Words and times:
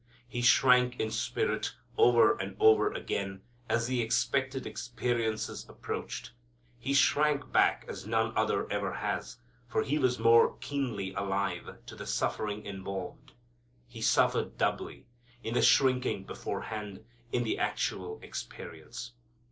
He 0.27 0.41
shrank 0.41 0.99
in 0.99 1.11
spirit 1.11 1.75
over 1.95 2.35
and 2.35 2.55
over 2.59 2.91
again 2.91 3.43
as 3.69 3.85
the 3.85 4.01
expected 4.01 4.65
experiences 4.65 5.63
approached. 5.69 6.31
He 6.79 6.95
shrank 6.95 7.51
back 7.51 7.85
as 7.87 8.07
none 8.07 8.35
other 8.35 8.67
ever 8.71 8.93
has, 8.95 9.37
for 9.67 9.83
He 9.83 9.99
was 9.99 10.17
more 10.17 10.57
keenly 10.57 11.13
alive 11.13 11.77
to 11.85 11.95
the 11.95 12.07
suffering 12.07 12.65
involved. 12.65 13.33
He 13.85 14.01
suffered 14.01 14.57
doubly: 14.57 15.05
in 15.43 15.53
the 15.53 15.61
shrinking 15.61 16.23
beforehand; 16.23 17.05
in 17.31 17.43
the 17.43 17.59
actual 17.59 18.19
experience. 18.23 19.11